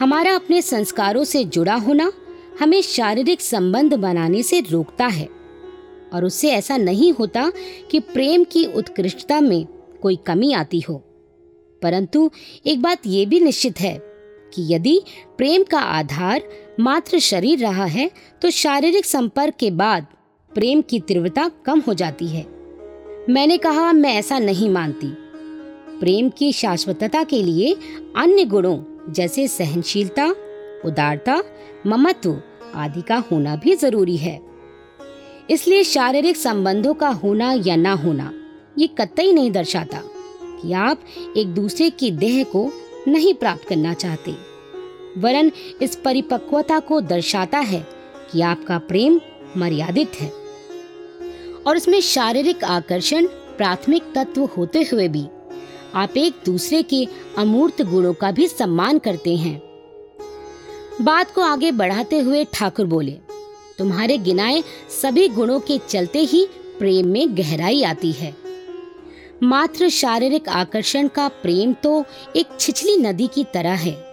हमारा 0.00 0.34
अपने 0.34 0.62
संस्कारों 0.62 1.24
से 1.24 1.44
जुड़ा 1.44 1.74
होना 1.74 2.12
हमें 2.60 2.82
शारीरिक 2.82 3.40
संबंध 3.40 3.94
बनाने 3.94 4.42
से 4.42 4.60
रोकता 4.60 5.06
है। 5.06 5.28
और 6.14 6.24
उससे 6.24 6.50
ऐसा 6.50 6.76
नहीं 6.76 7.12
होता 7.12 7.52
कि 7.90 8.00
प्रेम 8.00 8.44
की 8.44 8.64
उत्कृष्टता 8.64 9.40
में 9.40 9.66
कोई 10.02 10.16
कमी 10.16 10.52
आती 10.52 10.80
हो। 10.80 11.02
परंतु 11.82 12.30
एक 12.66 12.82
बात 12.82 12.98
ये 13.06 13.26
भी 13.26 13.40
निश्चित 13.40 13.80
है 13.80 13.98
कि 14.54 14.74
यदि 14.74 15.00
प्रेम 15.38 15.62
का 15.62 15.78
आधार 15.78 16.42
मात्र 16.80 17.18
शरीर 17.18 17.58
रहा 17.58 17.84
है 17.84 18.10
तो 18.42 18.50
शारीरिक 18.50 19.04
संपर्क 19.04 19.54
के 19.54 19.70
बाद 19.70 20.06
प्रेम 20.54 20.80
की 20.82 21.00
तीव्रता 21.00 21.50
कम 21.66 21.80
हो 21.80 21.94
जाती 21.94 22.26
है। 22.26 22.42
मैंने 23.28 23.56
कहा, 23.58 23.92
मैं 23.92 24.14
ऐसा 24.14 24.38
नहीं 24.38 24.70
मानती। 24.70 25.06
प्रेम 26.00 26.28
की 26.28 26.52
शाश्वतता 26.52 27.22
के 27.24 27.42
लिए 27.42 27.74
अन्य 28.16 28.44
गुणों 28.44 29.12
जैसे 29.12 29.48
सहनशीलता, 29.48 30.26
उदारता, 30.84 31.42
ममत्व 31.86 32.40
आदि 32.74 33.02
का 33.02 33.16
होना 33.30 33.56
भी 33.56 33.74
ज़रूरी 33.74 34.16
है। 34.16 34.40
इसलिए 35.50 35.84
शारीरिक 35.84 36.36
संबंधों 36.36 36.94
का 36.94 37.08
होना 37.08 37.52
या 37.66 37.76
ना 37.76 37.92
होना, 37.92 38.32
ये 38.78 38.86
कतई 38.86 39.32
नहीं 39.32 39.50
दर्शाता 39.50 40.00
कि 40.62 40.72
आप 40.72 41.02
एक 41.36 41.54
दूसरे 41.54 41.90
की 41.90 42.10
देह 42.10 42.44
को 42.44 42.70
नहीं 43.08 43.34
प्राप्त 43.34 43.68
करना 43.68 43.94
चाहते। 43.94 44.55
वरन 45.18 45.50
इस 45.82 45.96
परिपक्वता 45.96 46.78
को 46.78 47.00
दर्शाता 47.00 47.58
है 47.58 47.86
कि 48.32 48.40
आपका 48.40 48.78
प्रेम 48.78 49.20
मर्यादित 49.56 50.20
है। 50.20 50.30
और 51.66 51.76
इसमें 51.76 52.00
शारीरिक 52.00 52.64
आकर्षण, 52.64 53.26
प्राथमिक 53.26 54.02
तत्व 54.14 54.44
होते 54.44 54.82
हुए 54.82 55.08
भी 55.08 55.26
आप 55.94 56.16
एक 56.16 56.34
दूसरे 56.46 56.82
के 56.82 57.06
अमूर्त 57.38 57.82
गुणों 57.82 58.14
का 58.14 58.30
भी 58.30 58.48
सम्मान 58.48 58.98
करते 58.98 59.36
हैं। 59.36 59.60
बात 61.02 61.30
को 61.30 61.40
आगे 61.40 61.72
बढ़ाते 61.72 62.18
हुए 62.18 62.44
ठाकुर 62.44 62.86
बोले, 62.86 63.18
तुम्हारे 63.78 64.18
गिनाए 64.18 64.62
सभी 65.02 65.28
गुणों 65.28 65.60
के 65.60 65.78
चलते 65.78 66.18
ही 66.18 66.46
प्रेम 66.78 67.06
में 67.06 67.36
गहराई 67.36 67.82
आती 67.82 68.12
है। 68.12 68.34
मात्र 69.42 69.88
शारीरिक 69.88 70.48
आकर्षण 70.48 71.08
का 71.08 71.28
प्रेम 71.28 71.72
तो 71.72 72.04
एक 72.36 72.46
छिछली 72.60 72.96
नदी 72.96 73.26
की 73.26 73.44
तरह 73.44 73.74
है। 73.74 74.05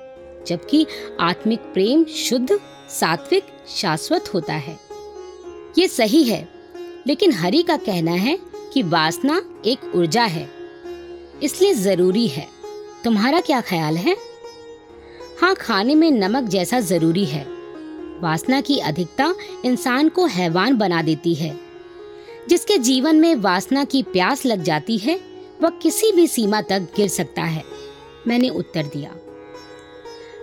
जबकि 0.47 0.85
आत्मिक 1.19 1.59
प्रेम 1.59 2.03
शुद्ध, 2.05 2.59
सात्विक, 2.89 3.43
शाश्वत 3.67 4.33
होता 4.33 4.53
है। 4.53 4.77
ये 5.77 5.87
सही 5.87 6.23
है, 6.23 6.47
लेकिन 7.07 7.31
हरि 7.31 7.61
का 7.61 7.77
कहना 7.77 8.11
है 8.11 8.39
कि 8.73 8.83
वासना 8.83 9.41
एक 9.65 9.95
ऊर्जा 9.95 10.23
है, 10.23 10.49
इसलिए 11.43 11.73
ज़रूरी 11.73 12.27
है। 12.27 12.47
तुम्हारा 13.03 13.39
क्या 13.39 13.61
ख्याल 13.61 13.97
है? 13.97 14.15
हाँ 15.41 15.55
खाने 15.55 15.95
में 15.95 16.11
नमक 16.11 16.43
जैसा 16.43 16.79
ज़रूरी 16.79 17.25
है। 17.25 17.43
वासना 18.19 18.61
की 18.61 18.77
अधिकता 18.79 19.33
इंसान 19.65 20.09
को 20.09 20.25
हैवान 20.25 20.77
बना 20.77 21.01
देती 21.01 21.33
है। 21.33 21.59
जिसके 22.49 22.77
जीवन 22.77 23.15
में 23.15 23.35
वासना 23.35 23.83
की 23.83 24.03
प्यास 24.03 24.45
लग 24.45 24.63
जाती 24.63 24.97
है, 24.97 25.19
वह 25.61 25.69
किसी 25.69 26.11
भी 26.11 26.27
सीमा 26.27 26.61
तक 26.61 26.87
गिर 26.95 27.07
सकता 27.07 27.41
है। 27.41 27.63
मैंने 28.27 28.49
उत्तर 28.49 28.83
दिया। 28.83 29.15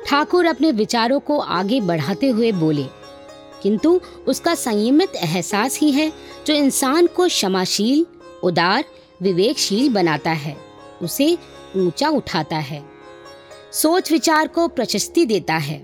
ठाकुर 0.07 0.47
अपने 0.47 0.71
विचारों 0.73 1.19
को 1.21 1.39
आगे 1.39 1.81
बढ़ाते 1.81 2.29
हुए 2.29 2.53
बोले, 2.53 2.85
किंतु 3.63 4.01
उसका 4.29 4.55
संयमित 4.55 5.17
एहसास 5.17 5.79
ही 5.79 5.91
है 5.93 6.13
जो 6.47 6.55
इंसान 6.55 7.07
को 7.07 7.27
क्षमाशील, 7.27 8.05
उदार, 8.43 8.85
विवेकशील 9.23 9.93
बनाता 9.93 10.31
है, 10.31 10.57
उसे 11.03 11.37
ऊँचा 11.77 12.09
उठाता 12.09 12.57
है, 12.57 12.83
सोच 13.73 14.13
विचार 14.13 14.49
को 14.49 14.69
प्रशस्ति 14.69 15.25
देता 15.27 15.55
है। 15.55 15.83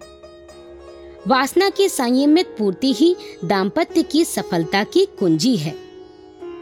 वासना 1.26 1.68
की 1.70 1.88
संयमित 1.88 2.54
पूर्ति 2.58 2.92
ही 2.92 3.14
दाम्पत्य 3.44 4.02
की 4.02 4.24
सफलता 4.24 4.82
की 4.84 5.04
कुंजी 5.18 5.56
है। 5.56 5.74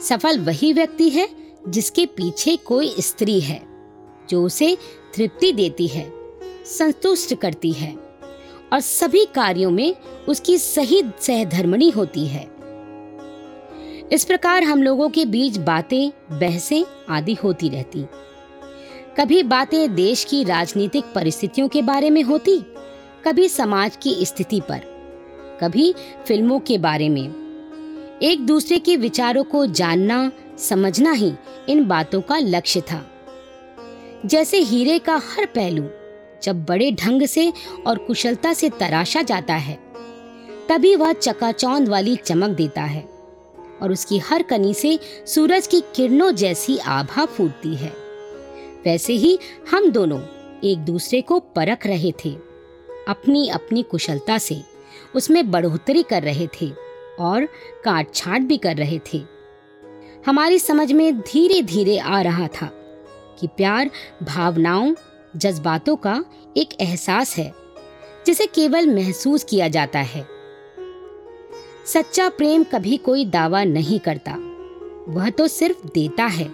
सफल 0.01 0.39
वही 0.41 0.73
व्यक्ति 0.73 1.09
है 1.11 1.29
जिसके 1.69 2.05
पीछे 2.07 2.57
कोई 2.57 2.95
स्त्री 3.01 3.39
है, 3.41 3.61
जो 4.29 4.43
उसे 4.45 4.77
तृप्ति 5.15 5.53
देती 5.53 5.87
है। 5.87 6.05
संतुष्ट 6.65 7.35
करती 7.35 7.73
है 7.73 7.95
और 8.73 8.81
सभी 8.81 9.25
कार्यों 9.25 9.71
में 9.71 9.95
उसकी 10.29 10.59
सही 10.59 11.03
सहधर्मणी 11.21 11.91
होती 11.91 12.27
है। 12.27 12.55
इस 14.13 14.25
प्रकार 14.25 14.63
हम 14.63 14.83
लोगों 14.83 15.09
के 15.09 15.25
बीच 15.25 15.57
बातें, 15.57 16.11
बहसें 16.31 16.85
आदि 17.09 17.35
होती 17.35 17.69
रहती। 17.69 18.05
कभी 19.17 19.43
बातें 19.43 19.95
देश 19.95 20.25
की 20.25 20.45
राजनीतिक 20.45 21.05
परिस्थितियों 21.15 21.69
के 21.69 21.83
बारे 21.83 22.11
में 22.11 22.23
होती, 22.23 22.59
कभी 23.25 23.49
समाज 23.49 23.97
की 23.97 24.27
स्थिति 24.27 24.61
पर, 24.61 24.81
कभी 25.61 25.95
फ़िल्मों 26.27 26.61
के 26.61 26.79
बारे 26.79 27.09
में। 27.09 28.19
एक 28.23 28.47
दूसरे 28.47 28.79
के 28.79 28.97
विचारों 28.97 29.45
को 29.45 29.67
जानना, 29.67 30.33
समझना 30.59 31.13
ही 31.13 31.33
इन 31.69 31.85
बातों 31.85 32.21
का 32.21 32.39
लक्ष्य 32.39 32.81
था। 32.81 33.11
जैसे 34.27 34.59
हीरे 34.59 34.99
का 34.99 35.17
हर 35.17 35.47
पहलू 35.47 35.83
जब 36.43 36.65
बड़े 36.65 36.91
ढंग 36.93 37.27
से 37.27 37.53
और 37.87 37.99
कुशलता 37.99 38.53
से 38.53 38.71
तराशा 38.71 39.23
जाता 39.23 39.55
है, 39.55 39.79
तभी 40.69 40.95
वह 40.97 41.13
चकाचौंध 41.13 41.89
वाली 41.89 42.17
चमक 42.17 42.51
देता 42.51 42.83
है 42.83 43.03
और 43.83 43.93
उसकी 43.93 44.19
हर 44.19 44.43
कनी 44.43 44.75
से 44.75 44.99
सूरज 45.27 45.67
की 45.67 45.81
किरणों 45.95 46.31
जैसी 46.33 46.79
आभा 46.79 47.25
फूटती 47.25 47.75
है। 47.75 47.93
वैसे 48.85 49.13
ही 49.13 49.39
हम 49.71 49.91
दोनों 49.91 50.21
एक 50.65 50.79
दूसरे 50.79 51.21
को 51.21 51.39
परख 51.39 51.87
रहे 51.87 52.13
थे 52.25 52.31
अपनी 53.09 53.49
अपनी 53.49 53.83
कुशलता 53.83 54.39
से 54.39 54.61
उसमें 55.15 55.51
बढ़ोतरी 55.51 56.03
कर 56.03 56.23
रहे 56.23 56.49
थे 56.63 56.71
और 57.21 57.45
काट 57.85 58.15
छाट 58.15 58.41
भी 58.41 58.57
कर 58.57 58.77
रहे 58.77 58.99
थे। 59.13 59.23
हमारी 60.27 60.59
समझ 60.59 60.93
में 60.93 61.21
धीरे 61.21 61.63
धीरे 61.63 61.99
आ 61.99 62.21
रहा 62.23 62.47
था 62.47 62.71
कि 63.41 63.47
प्यार, 63.47 63.91
भावनाओं 64.23 64.95
जज्बातों 65.37 65.97
का 65.97 66.25
एक 66.57 66.69
एहसास 66.81 67.37
है, 67.37 67.53
जिसे 68.27 68.47
केवल 68.47 68.95
महसूस 68.95 69.45
किया 69.45 69.69
जाता 69.69 69.99
है। 69.99 70.27
सच्चा 71.87 72.29
प्रेम 72.29 72.65
कभी 72.65 72.97
कोई 72.97 73.25
दावा 73.25 73.65
नहीं 73.65 73.99
करता, 73.99 74.37
वह 75.09 75.31
तो 75.31 75.49
सिर्फ़ 75.49 75.87
देता 75.87 76.25
है। 76.25 76.47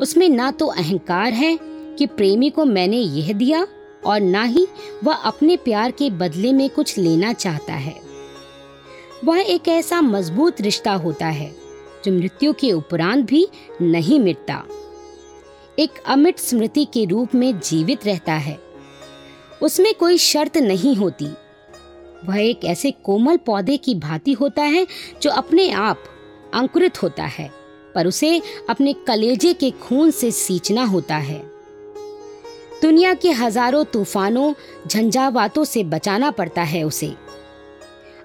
उसमें 0.00 0.28
ना 0.28 0.50
तो 0.50 0.66
अहंकार 0.66 1.32
है 1.32 1.58
कि 1.98 2.06
प्रेमी 2.06 2.50
को 2.50 2.64
मैंने 2.64 2.96
यह 2.96 3.32
दिया, 3.32 3.66
और 4.06 4.20
ना 4.20 4.42
ही 4.42 4.66
वह 5.04 5.14
अपने 5.14 5.56
प्यार 5.56 5.90
के 5.90 6.10
बदले 6.10 6.52
में 6.52 6.68
कुछ 6.70 6.96
लेना 6.98 7.32
चाहता 7.32 7.72
है। 7.72 7.94
वह 9.24 9.40
एक 9.40 9.68
ऐसा 9.68 10.00
मज़बूत 10.00 10.60
रिश्ता 10.60 10.92
होता 10.92 11.26
है, 11.26 11.50
जो 12.04 12.12
मृत्यु 12.12 12.52
के 12.52 12.72
उपरांत 12.72 13.24
भी 13.24 13.46
नहीं 13.82 14.20
मिटता। 14.20 14.62
एक 15.78 16.02
अमिट 16.06 16.38
स्मृति 16.38 16.84
के 16.84 17.04
रूप 17.04 17.34
में 17.34 17.58
जीवित 17.60 18.06
रहता 18.06 18.32
है। 18.32 18.58
उसमें 19.62 19.92
कोई 19.94 20.18
शर्त 20.18 20.56
नहीं 20.56 20.94
होती। 20.96 21.26
वह 22.24 22.38
एक 22.38 22.64
ऐसे 22.64 22.90
कोमल 23.04 23.36
पौधे 23.36 23.76
की 23.76 23.94
भांति 23.94 24.32
होता 24.32 24.62
है 24.62 24.86
जो 25.22 25.30
अपने 25.30 25.70
आप 25.70 26.04
अंकुरित 26.54 27.02
होता 27.02 27.24
है, 27.24 27.50
पर 27.94 28.06
उसे 28.06 28.40
अपने 28.70 28.92
कलेजे 29.08 29.52
के 29.52 29.70
खून 29.70 30.10
से 30.10 30.30
सींचना 30.30 30.84
होता 30.84 31.16
है। 31.16 31.38
दुनिया 32.82 33.14
के 33.14 33.30
हज़ारों 33.30 33.84
तूफानों, 33.84 34.52
झंझावातों 34.86 35.64
से 35.64 35.84
बचाना 35.84 36.30
पड़ता 36.30 36.62
है 36.62 36.82
उसे। 36.82 37.12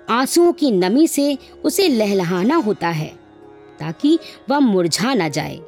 आंसुओं 0.10 0.52
की 0.54 0.72
नमी 0.72 1.08
से 1.08 1.38
उसे 1.64 1.88
लहलहाना 1.88 2.56
होता 2.56 2.88
है, 2.88 3.08
ताकि 3.80 4.18
वह 4.50 4.60
मुरझा 4.60 5.14
ना 5.14 5.30
जाए। 5.30 5.60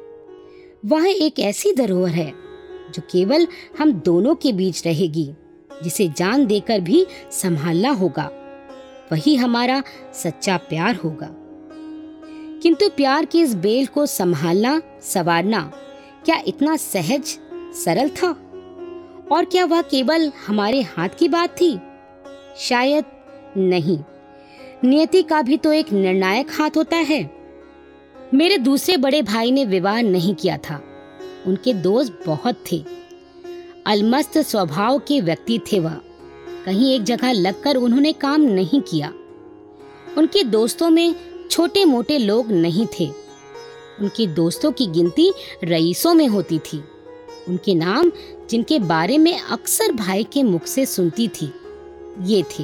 वह 0.84 1.08
एक 1.08 1.38
ऐसी 1.38 1.72
धरोहर 1.72 2.12
है, 2.12 2.32
जो 2.94 3.00
केवल 3.00 3.46
हम 3.78 3.92
दोनों 3.92 4.34
के 4.34 4.52
बीच 4.52 4.86
रहेगी, 4.86 5.34
जिसे 5.84 6.08
जान 6.08 6.46
देकर 6.46 6.80
भी 6.80 7.06
संभालना 7.30 7.90
होगा। 7.90 8.30
वही 9.12 9.36
हमारा 9.36 9.82
सच्चा 10.14 10.56
प्यार 10.56 10.94
होगा। 10.94 11.30
किंतु 12.62 12.88
प्यार 12.88 13.24
की 13.24 13.40
इस 13.40 13.54
बेल 13.54 13.86
को 13.86 14.06
संभालना, 14.06 14.82
सवारना, 15.02 15.72
क्या 16.24 16.42
इतना 16.46 16.76
सहज, 16.76 17.38
सरल 17.54 18.08
था? 18.08 18.28
और 19.32 19.44
क्या 19.44 19.64
वह 19.64 19.82
केवल 19.82 20.32
हमारे 20.46 20.80
हाथ 20.82 21.08
की 21.08 21.28
बात 21.28 21.50
थी? 21.60 21.78
शायद 22.58 23.04
नहीं। 23.56 23.98
नियति 24.84 25.22
का 25.22 25.42
भी 25.42 25.56
तो 25.56 25.72
एक 25.72 25.92
निर्णायक 25.92 26.46
हाथ 26.50 26.70
होता 26.76 26.96
है। 26.96 27.37
मेरे 28.34 28.58
दूसरे 28.58 28.96
बड़े 28.96 29.22
भाई 29.22 29.50
ने 29.50 29.64
विवाह 29.64 30.00
नहीं 30.00 30.34
किया 30.34 30.58
था। 30.58 30.82
उनके 31.46 31.72
दोस्त 31.74 32.22
बहुत 32.26 32.64
थे। 32.72 32.84
अलमस्त 33.86 34.38
स्वभाव 34.38 34.98
के 34.98 35.20
व्यक्ति 35.20 35.60
थे 35.72 35.78
वह। 35.78 36.00
कहीं 36.64 36.94
एक 36.94 37.02
जगह 37.02 37.32
लगकर 37.32 37.76
उन्होंने 37.76 38.12
काम 38.12 38.40
नहीं 38.40 38.80
किया। 38.80 39.12
उनके 40.18 40.44
दोस्तों 40.44 40.90
में 40.90 41.14
छोटे 41.50 41.84
मोटे 41.84 42.18
लोग 42.18 42.52
नहीं 42.52 42.86
थे। 43.00 43.10
उनके 44.00 44.26
दोस्तों 44.26 44.72
की 44.72 44.86
गिनती 44.86 45.32
रईसों 45.64 46.14
में 46.14 46.28
होती 46.28 46.58
थी। 46.58 46.84
उनके 47.48 47.74
नाम, 47.74 48.12
जिनके 48.50 48.78
बारे 48.78 49.18
में 49.18 49.40
अक्सर 49.40 49.92
भाई 49.92 50.24
के 50.24 50.42
मुख 50.42 50.64
से 50.64 50.86
सुनती 50.86 51.28
थी, 51.28 51.52
ये 52.20 52.42
थे। 52.42 52.62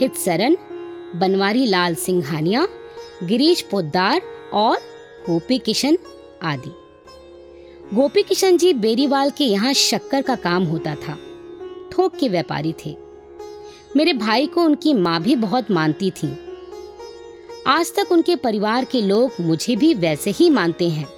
हितसरन 0.00 0.56
बनवारी 1.16 1.66
लाल 1.66 1.94
सिंघानिया, 1.94 2.68
गिरीश 3.22 3.60
पोद्दार 3.60 4.22
और 4.52 4.76
गोपी 5.30 5.58
किशन 5.58 5.98
आदि। 6.42 6.70
गोपी 7.96 8.22
किशन 8.22 8.56
जी 8.56 8.72
बेरीवाल 8.72 9.30
के 9.30 9.44
यहाँ 9.44 9.72
शक्कर 9.72 10.22
का 10.22 10.34
काम 10.34 10.64
होता 10.64 10.94
था। 10.94 11.18
थोक 11.92 12.16
के 12.16 12.28
व्यापारी 12.28 12.74
थे। 12.86 12.96
मेरे 13.96 14.12
भाई 14.12 14.46
को 14.46 14.62
उनकी 14.62 14.94
माँ 14.94 15.22
भी 15.22 15.36
बहुत 15.36 15.70
मानती 15.70 16.10
थी। 16.10 16.38
आज 17.66 17.92
तक 17.96 18.12
उनके 18.12 18.36
परिवार 18.36 18.84
के 18.84 19.00
लोग 19.00 19.30
मुझे 19.40 19.76
भी 19.76 19.94
वैसे 19.94 20.30
ही 20.30 20.50
मानते 20.50 20.88
हैं, 20.88 21.08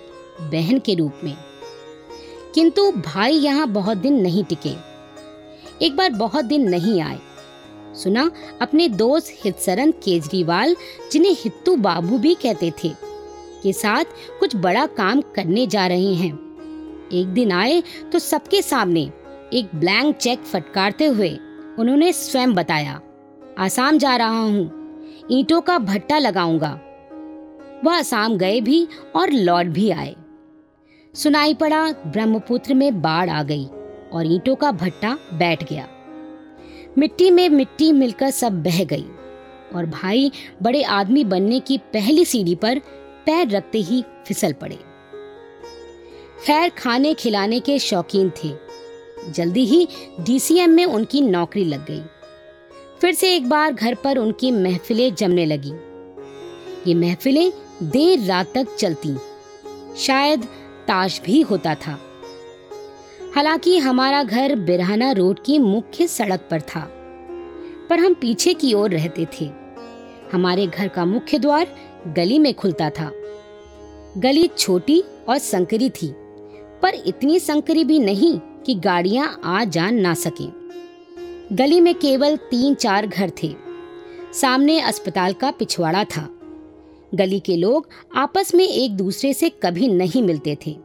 बहन 0.51 0.79
के 0.79 0.95
रूप 0.95 1.13
में। 1.25 1.37
किंतु 2.55 2.93
भाई 2.93 3.33
यहाँ 3.33 3.69
बहुत 3.69 3.97
दिन 3.97 4.21
नहीं 4.21 4.45
टिके। 4.45 4.95
एक 5.87 5.97
बार 5.97 6.11
बहुत 6.11 6.45
दिन 6.45 6.69
नहीं 6.69 7.01
आए। 7.01 7.19
सुना, 7.95 8.31
अपने 8.63 8.89
दोस्त 8.89 9.37
हितसरन 9.45 9.91
केजरीवाल, 9.91 10.77
जिन्हें 11.13 11.37
हित्तू 11.41 11.77
बाबू 11.77 12.19
भी 12.19 12.35
कहते 12.35 12.73
थे 12.85 13.14
के 13.65 13.73
साथ 13.73 14.05
कुछ 14.41 14.57
बड़ा 14.57 14.87
काम 14.97 15.21
करने 15.35 15.67
जा 15.67 15.87
रहे 15.87 16.15
हैं। 16.15 16.33
एक 17.13 17.29
दिन 17.29 17.53
आए 17.53 17.83
तो 18.13 18.19
सबके 18.19 18.63
सामने 18.63 19.11
एक 19.53 19.75
ब्लैंक 19.75 20.17
चेक 20.17 20.45
फटकारते 20.45 21.07
हुए 21.07 21.31
उन्होंने 21.79 22.13
स्वयं 22.13 22.55
बताया, 22.55 23.01
आसाम 23.59 23.99
जा 23.99 24.17
रहा 24.17 24.41
हूँ। 24.41 25.29
ईंटों 25.31 25.61
का 25.61 25.79
भट्टा 25.81 26.19
लगाऊँगा। 26.19 26.71
वह 27.85 27.95
आसाम 27.95 28.37
गए 28.39 28.61
भी 28.61 28.87
और 29.17 29.31
लौट 29.31 29.67
भी 29.67 29.91
आए। 29.91 30.15
सुनाई 31.15 31.55
पड़ा, 31.55 31.91
ब्रह्मपुत्र 31.93 32.75
में 32.75 33.01
बाढ़ 33.03 33.31
आ 33.31 33.43
गई 33.43 33.65
और 34.13 34.27
ईंटों 34.27 34.55
का 34.55 34.71
भट्टा 34.73 35.17
बैठ 35.33 35.63
गया। 35.65 35.89
मिट्टी 36.99 37.31
में 37.31 37.49
मिट्टी 37.49 37.91
मिलकर 37.93 38.31
सब 38.31 38.63
बह 38.63 38.83
गई 38.85 39.07
और 39.75 39.87
भाई 39.93 40.31
बड़े 40.63 40.83
आदमी 40.83 41.25
बनने 41.25 41.61
की 41.61 41.79
पहली 41.93 42.25
सीढ़ी 42.25 42.55
पर 42.55 42.81
पैर 43.27 43.49
रखते 43.49 43.79
ही 43.79 44.05
फिसल 44.27 44.53
पड़े। 44.53 44.79
खैर, 46.47 46.71
खाने 46.71 47.15
खिलाने 47.15 47.61
के 47.61 47.79
शौकीन 47.79 48.31
थे। 48.31 48.65
जल्दी 49.31 49.65
ही 49.65 49.89
डीसीएम 50.21 50.71
में 50.71 50.85
उनकी 50.85 51.21
नौकरी 51.21 51.65
लग 51.65 51.87
गई। 51.87 52.03
फिर 53.01 53.15
से 53.15 53.37
एक 53.37 53.49
बार 53.49 53.73
घर 53.73 53.95
पर 53.95 54.19
उनकी 54.19 54.51
महफिलें 54.51 55.15
जमने 55.15 55.47
लगी। 55.47 55.73
ये 56.91 56.95
महफिलें 56.95 57.53
देर 57.83 58.25
रात 58.25 58.53
तक 58.55 58.77
चलती। 58.77 59.17
शायद 59.97 60.45
ताश 60.89 61.21
भी 61.25 61.41
होता 61.41 61.75
था। 61.75 62.01
हालाँकि 63.35 63.79
हमारा 63.79 64.23
घर 64.23 64.55
बिरहाना 64.55 65.13
रोड 65.13 65.39
की 65.45 65.59
मुख्य 65.59 66.07
सड़क 66.07 66.49
पर 66.51 66.61
था। 66.61 66.91
पर 67.91 67.99
हम 67.99 68.15
पीछे 68.15 68.55
की 68.55 68.75
ओर 68.75 68.91
रहते 68.91 69.27
थे। 69.41 69.51
हमारे 70.33 70.67
घर 70.67 70.89
का 70.89 71.05
मुख्य 71.05 71.39
द्वार 71.39 71.67
गली 72.07 72.39
में 72.39 72.53
खुलता 72.55 72.91
था। 72.91 73.11
गली 74.19 74.49
छोटी 74.59 75.03
और 75.29 75.39
संकरी 75.39 75.91
थी, 75.91 76.09
पर 76.83 76.95
इतनी 77.07 77.39
संकरी 77.41 77.85
भी 77.85 77.99
नहीं 77.99 78.39
कि 78.39 78.75
गाड़ियाँ 78.75 79.41
आ 79.45 79.65
जा 79.65 79.91
ना 79.91 80.15
सकें। 80.15 80.53
गली 81.53 81.81
में 81.81 81.95
केवल 81.95 82.37
तीन 82.37 82.75
चार 82.75 83.07
घर 83.07 83.33
थे। 83.43 83.55
सामने 84.33 84.81
अस्पताल 84.81 85.33
का 85.33 85.51
पिछवाड़ा 85.51 86.05
था। 86.05 86.29
गली 87.15 87.41
के 87.41 87.57
लोग 87.57 87.89
आपस 88.17 88.55
में 88.55 88.69
एक 88.69 88.97
दूसरे 88.97 89.33
से 89.33 89.49
कभी 89.63 89.89
नहीं 89.89 90.23
मिलते 90.23 90.57
थे। 90.67 90.77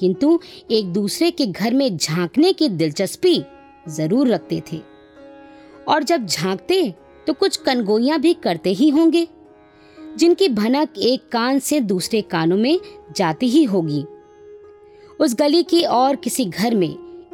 किंतु 0.00 0.40
एक 0.70 0.92
दूसरे 0.92 1.30
के 1.30 1.46
घर 1.46 1.74
में 1.74 1.96
झांकने 1.96 2.52
की 2.52 2.68
दिलचस्पी 2.68 3.42
ज़रूर 3.88 4.28
रखते 4.28 4.62
थे। 4.72 4.80
और 5.88 6.02
जब 6.02 6.26
झांकते 6.26 6.94
तो 7.26 7.32
कुछ 7.32 7.56
कनगोइयाँ 7.56 8.18
भी 8.20 8.34
करते 8.34 8.70
ही 8.70 8.88
होंगे। 8.88 9.26
जिनकी 10.16 10.48
भनक 10.48 10.98
एक 10.98 11.28
कान 11.28 11.58
से 11.58 11.80
दूसरे 11.80 12.20
कानों 12.22 12.56
में 12.56 12.78
जाती 13.16 13.48
ही 13.48 13.64
होगी। 13.64 14.04
उस 15.20 15.34
गली 15.34 15.62
की 15.62 15.82
और 15.82 16.16
किसी 16.16 16.44
घर 16.44 16.74
में 16.74 16.88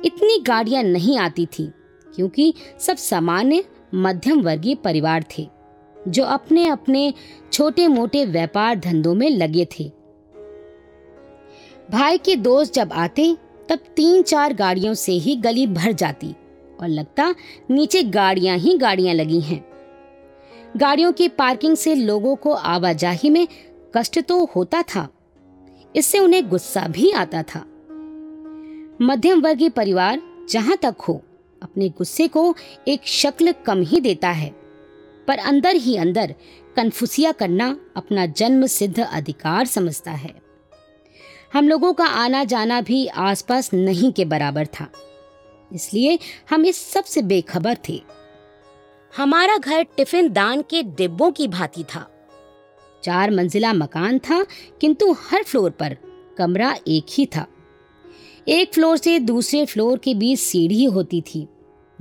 इतनी 0.04 0.38
गाड़ियाँ 0.38 0.82
नहीं 0.82 1.18
आती 1.18 1.46
थी, 1.48 1.70
क्योंकि 2.06 2.52
सब 2.80 2.96
सामान्य 2.96 3.64
मध्यम 3.94 4.40
वर्गीय 4.40 4.74
परिवार 4.74 5.24
थे, 5.28 5.46
जो 5.96 6.24
अपने 6.24 6.66
अपने 6.68 7.12
छोटे 7.52 7.86
मोटे 7.88 8.24
व्यापार 8.24 8.78
धंधों 8.78 9.14
में 9.14 9.28
लगे 9.30 9.66
थे। 9.72 9.90
भाई 11.90 12.18
के 12.18 12.36
दोस्त 12.36 12.74
जब 12.74 12.92
आते, 12.92 13.36
तब 13.68 13.78
तीन 13.96 14.22
चार 14.22 14.52
गाड़ियों 14.52 14.94
से 14.94 15.12
ही 15.12 15.36
गली 15.36 15.66
भर 15.66 15.92
जाती 15.92 16.34
और 16.80 16.88
लगता, 16.88 17.34
नीचे 17.70 18.02
गाड़ियाँ 18.02 18.56
ही 18.56 18.76
गाड़ियाँ 18.78 19.14
लगी 19.14 19.40
हैं। 19.40 19.69
गाड़ियों 20.76 21.12
की 21.12 21.28
पार्किंग 21.28 21.76
से 21.76 21.94
लोगों 21.94 22.36
को 22.36 22.52
आवाजाही 22.52 23.30
में 23.30 23.48
कष्ट 23.96 24.20
तो 24.20 24.44
होता 24.44 24.82
था। 24.82 25.08
इससे 25.96 26.18
उन्हें 26.18 26.48
गुस्सा 26.48 26.88
भी 26.88 27.10
आता 27.10 27.42
था। 27.42 27.60
मध्यम 29.02 29.40
वर्गीय 29.40 29.68
परिवार 29.68 30.22
जहाँ 30.50 30.76
तक 30.76 30.96
हो, 31.08 31.22
अपने 31.62 31.88
गुस्से 31.88 32.28
को 32.28 32.54
एक 32.88 33.00
शक्ल 33.04 33.52
कम 33.52 33.82
ही 33.82 34.00
देता 34.00 34.30
है। 34.30 34.54
पर 35.28 35.38
अंदर 35.38 35.74
ही 35.74 35.96
अंदर 35.96 36.34
कन्फुसिया 36.76 37.32
करना 37.32 37.76
अपना 37.96 38.26
जन्म 38.26 38.66
सिद्ध 38.66 39.00
अधिकार 39.00 39.66
समझता 39.66 40.10
है। 40.10 40.34
हम 41.52 41.68
लोगों 41.68 41.92
का 41.92 42.04
आना 42.04 42.44
जाना 42.44 42.80
भी 42.80 43.06
आसपास 43.06 43.70
नहीं 43.74 44.12
के 44.12 44.24
बराबर 44.24 44.66
था। 44.66 44.92
इसलिए 45.72 46.18
हम 46.50 46.64
इस 46.64 46.90
सबसे 46.90 47.22
बेखबर 47.22 47.76
थे। 47.88 48.19
हमारा 49.16 49.56
घर 49.56 49.82
टिफ़िन 49.82 50.32
दान 50.32 50.62
के 50.62 50.82
डिब्बों 50.82 51.30
की 51.30 51.48
भांति 51.48 51.84
था। 51.84 52.10
चार 53.04 53.30
मंजिला 53.30 53.72
मकान 53.72 54.18
था, 54.18 54.46
किंतु 54.80 55.12
हर 55.12 55.42
फ्लोर 55.42 55.70
पर 55.70 55.96
कमरा 56.38 56.76
एक 56.88 57.06
ही 57.10 57.26
था। 57.26 57.46
एक 58.48 58.74
फ्लोर 58.74 58.96
से 58.96 59.18
दूसरे 59.18 59.66
फ्लोर 59.66 59.98
के 59.98 60.14
बीच 60.14 60.38
सीढ़ी 60.38 60.84
होती 60.84 61.20
थी। 61.20 61.48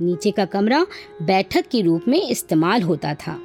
नीचे 0.00 0.30
का 0.30 0.44
कमरा 0.44 0.86
बैठक 1.22 1.68
के 1.68 1.80
रूप 1.80 2.04
में 2.08 2.28
इस्तेमाल 2.28 2.82
होता 2.82 3.14
था। 3.14 3.38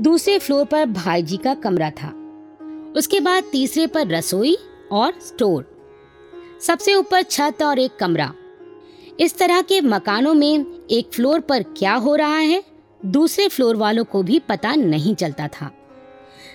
दूसरे 0.00 0.38
फ्लोर 0.38 0.64
पर 0.64 0.86
भाई 0.86 1.22
जी 1.22 1.36
का 1.36 1.54
कमरा 1.54 1.90
था। 1.90 2.08
उसके 2.96 3.20
बाद 3.20 3.44
तीसरे 3.52 3.86
पर 3.86 4.06
रसोई 4.06 4.56
और 4.92 5.12
स्टोर। 5.20 5.78
सबसे 6.60 6.94
ऊपर 6.94 7.22
छत 7.22 7.62
और 7.62 7.78
एक 7.78 7.96
कमरा। 7.96 8.34
इस 9.18 9.36
तरह 9.38 9.60
के 9.62 9.80
मकानों 9.80 10.34
में 10.34 10.64
एक 10.90 11.10
फ्लोर 11.12 11.40
पर 11.40 11.62
क्या 11.78 11.94
हो 11.94 12.14
रहा 12.16 12.36
है, 12.36 12.62
दूसरे 13.06 13.48
फ्लोर 13.48 13.76
वालों 13.76 14.04
को 14.04 14.22
भी 14.22 14.38
पता 14.38 14.74
नहीं 14.74 15.14
चलता 15.14 15.48
था। 15.48 15.70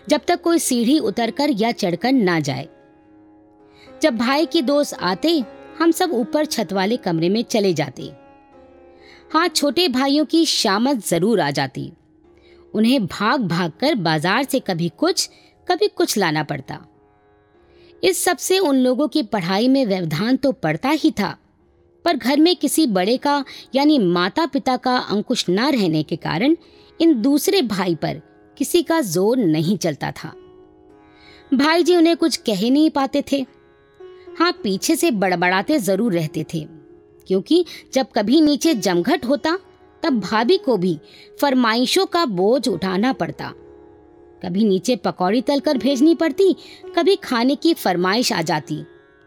जब 0.09 0.21
तक 0.27 0.41
कोई 0.41 0.59
सीढ़ी 0.59 0.97
उतरकर 0.99 1.49
या 1.51 1.71
चढ़कर 1.71 2.11
ना 2.11 2.39
जाए। 2.39 2.67
जब 4.01 4.17
भाई 4.17 4.45
के 4.45 4.61
दोस्त 4.61 4.93
आते, 4.93 5.43
हम 5.79 5.91
सब 5.91 6.11
ऊपर 6.13 6.45
छत 6.45 6.73
वाले 6.73 6.97
कमरे 6.97 7.29
में 7.29 7.43
चले 7.43 7.73
जाते। 7.73 8.11
हाँ 9.33 9.47
छोटे 9.47 9.87
भाइयों 9.87 10.25
की 10.25 10.45
शामत 10.45 11.05
ज़रूर 11.07 11.39
आ 11.41 11.51
जाती। 11.51 11.91
उन्हें 12.73 13.05
भाग 13.05 13.41
भाग 13.41 13.71
कर 13.79 13.95
बाज़ार 13.95 14.43
से 14.43 14.59
कभी 14.59 14.89
कुछ 14.97 15.29
कभी 15.67 15.87
कुछ 15.87 16.17
लाना 16.17 16.43
पड़ता। 16.43 16.79
इस 18.03 18.23
सबसे 18.23 18.59
उन 18.59 18.75
लोगों 18.75 19.07
की 19.07 19.23
पढ़ाई 19.23 19.67
में 19.67 19.85
व्यवधान 19.85 20.35
तो 20.35 20.51
पड़ता 20.51 20.89
ही 20.89 21.11
था। 21.11 21.35
पर 22.05 22.17
घर 22.17 22.39
में 22.39 22.55
किसी 22.55 22.85
बड़े 22.87 23.17
का, 23.17 23.43
यानी 23.75 23.97
माता 23.99 24.45
पिता 24.45 24.77
का 24.77 24.95
अंकुश 24.97 25.45
न 25.49 25.69
रहने 25.71 26.03
के 26.03 26.15
कारण 26.17 26.55
इन 26.99 27.21
दूसरे 27.21 27.61
भाई 27.63 27.95
पर 27.95 28.21
किसी 28.57 28.81
का 28.83 28.99
ज़ोर 29.01 29.37
नहीं 29.37 29.77
चलता 29.77 30.11
था। 30.13 30.33
भाई 31.51 31.83
जी 31.83 31.95
उन्हें 31.95 32.15
कुछ 32.17 32.37
कह 32.37 32.55
ही 32.55 32.69
नहीं 32.69 32.89
पाते 32.89 33.23
थे। 33.31 33.45
हाँ 34.39 34.51
पीछे 34.53 34.95
से 34.95 35.11
बड़बड़ाते 35.13 35.79
ज़रूर 35.79 36.13
रहते 36.13 36.45
थे, 36.53 36.65
क्योंकि 37.27 37.65
जब 37.93 38.11
कभी 38.15 38.41
नीचे 38.41 38.73
जमघट 38.75 39.25
होता, 39.25 39.57
तब 40.03 40.19
भाभी 40.21 40.57
को 40.57 40.77
भी 40.77 40.99
फरमाइशों 41.41 42.05
का 42.05 42.25
बोझ 42.27 42.67
उठाना 42.67 43.11
पड़ता। 43.13 43.51
कभी 44.41 44.63
नीचे 44.63 44.95
पकौड़ी 44.95 45.41
तलकर 45.41 45.77
भेजनी 45.77 46.15
पड़ती, 46.15 46.55
कभी 46.95 47.15
खाने 47.15 47.55
की 47.55 47.73
फरमाइश 47.73 48.31
आ 48.33 48.41
जाती। 48.41 48.83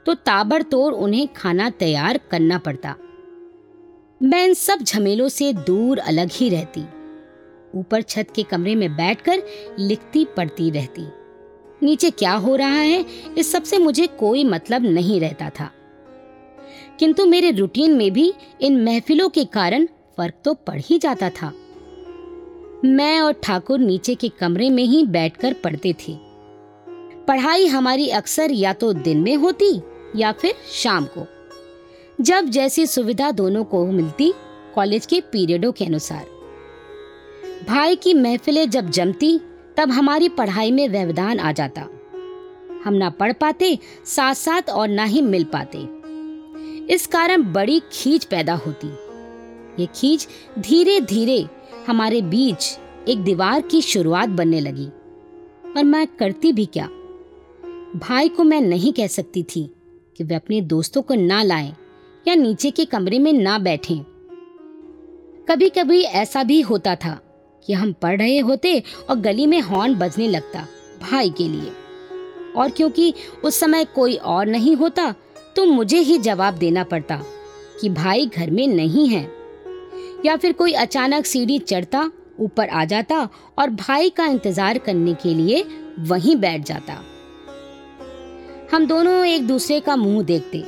तो 0.06 0.14
ताबड़तोड़ 0.14 0.94
उन्हें 0.94 1.28
खाना 1.36 1.70
तैयार 1.70 2.20
करना 2.30 2.58
पड़ता। 2.58 2.94
मैं 4.22 4.44
इन 4.44 4.54
सब 4.54 4.78
झमेलों 4.82 5.28
से 5.28 5.52
दूर 5.52 5.98
अलग 5.98 6.30
ही 6.32 6.48
रहती। 6.48 6.84
ऊपर 7.74 8.02
छत 8.02 8.26
के 8.34 8.42
कमरे 8.42 8.74
में 8.74 8.96
बैठकर 8.96 9.42
लिखती 9.78 10.24
पढ़ती 10.24 10.70
रहती। 10.70 11.06
नीचे 11.82 12.10
क्या 12.10 12.32
हो 12.32 12.56
रहा 12.56 12.78
है, 12.78 13.06
इस 13.38 13.52
सबसे 13.52 13.78
मुझे 13.78 14.06
कोई 14.06 14.44
मतलब 14.44 14.82
नहीं 14.82 15.20
रहता 15.20 15.50
था। 15.50 15.70
किंतु 16.98 17.26
मेरे 17.26 17.50
रूटीन 17.50 17.94
में 17.94 18.12
भी 18.12 18.34
इन 18.60 18.84
महफिलों 18.84 19.28
के 19.28 19.44
कारण 19.44 19.86
फ़र्क 19.86 20.34
तो 20.44 20.54
पड़ 20.54 20.80
ही 20.80 20.98
जाता 20.98 21.30
था। 21.30 21.52
मैं 22.84 23.20
और 23.20 23.32
ठाकुर 23.32 23.78
नीचे 23.78 24.14
के 24.14 24.28
कमरे 24.28 24.70
में 24.70 24.84
ही 24.84 25.04
बैठकर 25.04 25.52
पढ़ते 25.52 25.92
थे। 25.92 26.18
पढ़ाई 27.28 27.66
हमारी 27.66 28.08
अक्सर 28.08 28.50
या 28.50 28.72
तो 28.72 28.92
दिन 28.92 29.18
में 29.18 29.36
होती 29.36 29.80
या 30.16 30.32
फिर 30.32 30.54
शाम 30.72 31.04
को। 31.04 31.26
जब 32.20 32.44
जैसी 32.44 32.86
सुविधा 32.86 33.30
दोनों 33.30 33.64
को 33.64 33.86
मिलती, 33.86 34.32
कॉलेज 34.74 35.06
के 35.06 35.20
पीरियडों 35.20 35.72
के 35.72 35.84
अनुसार। 35.84 36.26
भाई 37.68 37.96
की 37.96 38.14
महफिलें 38.14 38.70
जब 38.70 38.90
जमती, 38.90 39.40
तब 39.76 39.90
हमारी 39.90 40.28
पढ़ाई 40.28 40.70
में 40.70 40.88
व्यवधान 40.88 41.38
आ 41.38 41.52
जाता। 41.52 41.80
हम 42.84 42.94
ना 42.94 43.10
पढ़ 43.10 43.32
पाते 43.32 43.78
साथ 44.04 44.34
साथ 44.34 44.70
और 44.70 44.88
ना 44.88 45.04
ही 45.04 45.22
मिल 45.22 45.44
पाते। 45.44 45.78
इस 46.94 47.06
कारण 47.06 47.52
बड़ी 47.52 47.82
खींच 47.92 48.24
पैदा 48.24 48.54
होती। 48.54 48.88
ये 49.82 49.88
खींच 49.94 50.28
धीरे 50.58 51.00
धीरे 51.00 51.48
हमारे 51.86 52.22
बीच 52.22 52.78
एक 53.08 53.24
दीवार 53.24 53.60
की 53.60 53.82
शुरुआत 53.82 54.28
बनने 54.28 54.60
लगी। 54.60 54.86
और 55.76 55.84
मैं 55.84 56.06
करती 56.06 56.52
भी 56.52 56.66
क्या? 56.66 56.86
भाई 57.98 58.28
को 58.28 58.44
मैं 58.44 58.60
नहीं 58.60 58.92
कह 58.92 59.06
सकती 59.06 59.42
थी। 59.42 59.75
कि 60.16 60.24
वे 60.24 60.34
अपने 60.34 60.60
दोस्तों 60.62 61.02
को 61.02 61.14
ना 61.14 61.42
लाएँ 61.42 61.72
या 62.26 62.34
नीचे 62.34 62.70
के 62.70 62.84
कमरे 62.84 63.18
में 63.18 63.32
ना 63.32 63.58
बैठें। 63.58 63.98
कभी 65.48 65.68
कभी 65.68 66.00
ऐसा 66.02 66.42
भी 66.42 66.60
होता 66.60 66.94
था 66.94 67.18
कि 67.62 67.72
हम 67.72 67.92
पढ़ 67.92 68.18
रहे 68.18 68.38
होते 68.38 68.82
और 69.10 69.16
गली 69.16 69.46
में 69.46 69.60
हॉर्न 69.60 69.94
बजने 69.94 70.28
लगता 70.28 70.66
भाई 71.02 71.30
के 71.30 71.48
लिए। 71.48 71.72
और 72.56 72.70
क्योंकि 72.70 73.12
उस 73.44 73.60
समय 73.60 73.84
कोई 73.84 74.16
और 74.16 74.46
नहीं 74.46 74.74
होता 74.76 75.14
तो 75.56 75.64
मुझे 75.64 75.98
ही 75.98 76.18
जवाब 76.18 76.54
देना 76.54 76.84
पड़ता 76.84 77.22
कि 77.80 77.88
भाई 77.88 78.26
घर 78.26 78.50
में 78.50 78.66
नहीं 78.66 79.06
है। 79.08 79.22
या 80.24 80.36
फिर 80.36 80.52
कोई 80.52 80.72
अचानक 80.74 81.26
सीढ़ी 81.26 81.58
चढ़ता, 81.58 82.10
ऊपर 82.40 82.68
आ 82.68 82.84
जाता 82.84 83.28
और 83.58 83.70
भाई 83.70 84.10
का 84.10 84.26
इंतज़ार 84.26 84.78
करने 84.78 85.14
के 85.14 85.34
लिए 85.34 85.64
वहीं 86.00 86.36
बैठ 86.36 86.64
जाता। 86.64 87.02
हम 88.76 88.86
दोनों 88.86 89.24
एक 89.24 89.46
दूसरे 89.46 89.78
का 89.80 89.94
मुँह 89.96 90.22
देखते, 90.22 90.62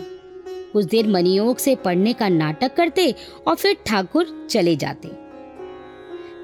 कुछ 0.73 0.85
देर 0.85 1.09
मनियोग 1.09 1.59
से 1.59 1.75
पढ़ने 1.77 2.13
का 2.13 2.29
नाटक 2.29 2.75
करते 2.77 3.15
और 3.47 3.55
फिर 3.55 3.77
ठाकुर 3.87 4.47
चले 4.51 4.75
जाते। 4.77 5.09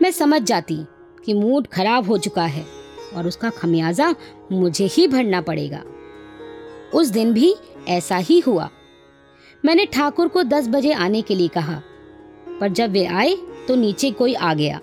मैं 0.03 0.11
समझ 0.11 0.42
जाती 0.42 0.77
कि 1.24 1.35
मूड 1.35 1.66
खराब 1.66 2.09
हो 2.09 2.18
चुका 2.18 2.44
है 2.46 2.64
और 3.16 3.27
उसका 3.27 3.50
खमियाजा 3.50 4.14
मुझे 4.53 4.87
ही 4.87 5.07
भरना 5.09 5.40
पड़ेगा। 5.40 5.83
उस 6.94 7.09
दिन 7.09 7.33
भी 7.33 7.55
ऐसा 7.88 8.16
ही 8.18 8.38
हुआ। 8.40 8.68
मैंने 9.64 9.87
ठाकुर 9.87 10.29
को 10.29 10.42
दस 10.42 10.68
बजे 10.68 10.92
आने 10.92 11.22
के 11.22 11.35
लिए 11.35 11.48
कहा, 11.48 11.83
पर 12.61 12.68
जब 12.68 12.90
वे 12.90 13.07
आए 13.07 13.37
तो 13.68 13.77
नीचे 13.77 14.11
कोई 14.12 14.35
आ 14.35 14.55
गया। 14.55 14.81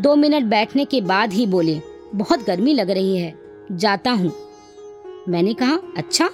दो 0.00 0.16
मिनट 0.16 0.44
बैठने 0.44 0.84
के 0.84 1.00
बाद 1.02 1.32
ही 1.32 1.46
बोले, 1.46 1.80
बहुत 2.14 2.46
गर्मी 2.46 2.74
लग 2.74 2.90
रही 2.90 3.16
है, 3.16 3.38
जाता 3.72 4.10
हूँ। 4.10 4.45
मैंने 5.28 5.54
कहा 5.54 5.78
अच्छा 5.96 6.28